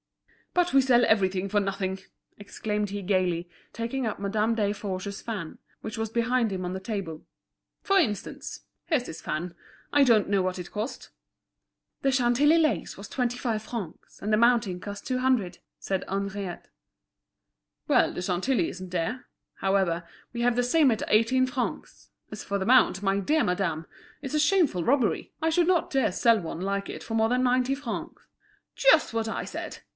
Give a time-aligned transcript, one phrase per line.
[0.53, 1.99] "But we sell everything for nothing!"
[2.37, 7.23] exclaimed he gaily, taking up Madame Desforges's fan, which was behind him on the table.
[7.83, 9.53] "For instance, here's this fan.
[9.93, 11.11] I don't know what it cost."
[12.01, 16.67] "The Chantilly lace was twenty five francs, and the mounting cost two hundred," said Henriette.
[17.87, 19.27] "Well, the Chantilly isn't dear.
[19.57, 23.85] However, we have the same at eighteen francs; as for the mount, my dear madame,
[24.21, 25.31] it's a shameful robbery.
[25.41, 28.23] I should not dare to sell one like it for more than ninety francs."
[28.75, 29.77] "Just what I said!"